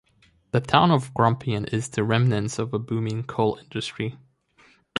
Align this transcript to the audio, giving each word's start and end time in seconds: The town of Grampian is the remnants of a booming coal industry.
The 0.49 0.61
town 0.61 0.89
of 0.89 1.13
Grampian 1.13 1.65
is 1.65 1.89
the 1.89 2.03
remnants 2.03 2.57
of 2.57 2.73
a 2.73 2.79
booming 2.79 3.21
coal 3.23 3.57
industry. 3.61 4.17